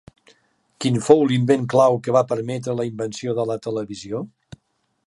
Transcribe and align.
Quin 0.85 0.95
fou 1.07 1.21
l'invent 1.31 1.67
clau 1.75 1.99
que 2.07 2.17
va 2.17 2.25
permetre 2.33 2.77
la 2.81 2.87
invenció 2.93 3.39
de 3.43 3.47
la 3.53 3.61
televisió? 3.69 4.25